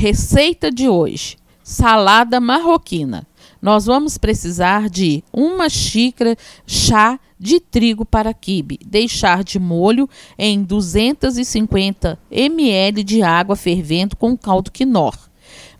[0.00, 3.26] Receita de hoje: salada marroquina.
[3.60, 8.78] Nós vamos precisar de uma xícara chá de trigo para quibe.
[8.86, 10.08] Deixar de molho
[10.38, 15.18] em 250 ml de água fervendo com caldo quinor,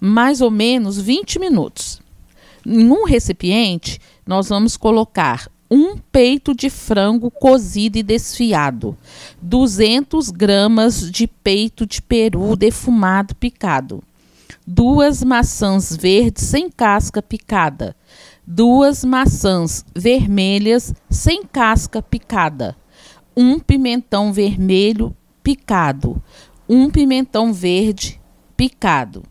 [0.00, 2.00] mais ou menos 20 minutos.
[2.66, 8.96] Em um recipiente, nós vamos colocar um peito de frango cozido e desfiado,
[9.40, 14.02] 200 gramas de peito de peru defumado picado,
[14.70, 17.96] duas maçãs verdes sem casca picada,
[18.46, 22.76] duas maçãs vermelhas sem casca picada,
[23.34, 26.22] um pimentão vermelho picado,
[26.68, 28.20] um pimentão verde
[28.58, 29.22] picado.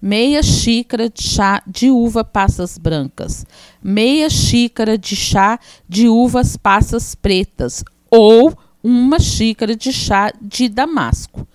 [0.00, 3.46] Meia xícara de chá de uva passas brancas,
[3.82, 7.84] meia xícara de chá de uvas passas pretas.
[8.10, 8.52] Ou
[8.82, 11.46] uma xícara de chá de damasco,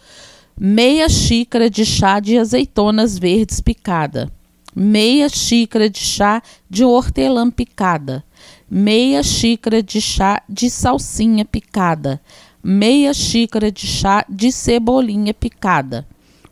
[0.59, 4.31] meia xícara de chá de azeitonas verdes picada,
[4.75, 8.23] meia xícara de chá de hortelã picada,
[8.69, 12.19] meia xícara de chá de salsinha picada,
[12.63, 16.05] meia xícara de chá de cebolinha picada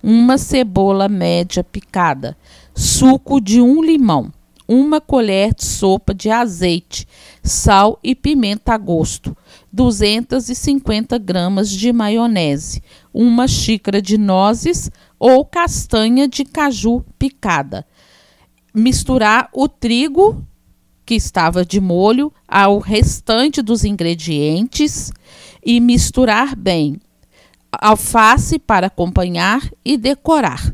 [0.08, 2.38] uma cebola média picada,
[2.76, 4.32] suco de um limão,
[4.68, 7.08] uma colher de sopa de azeite,
[7.44, 9.36] sal e pimenta a gosto,
[9.72, 12.82] 250 gramas de maionese,
[13.14, 17.86] uma xícara de nozes ou castanha de caju picada.
[18.74, 20.46] Misturar o trigo
[21.06, 25.12] que estava de molho ao restante dos ingredientes
[25.64, 27.00] e misturar bem
[27.72, 30.74] alface para acompanhar e decorar.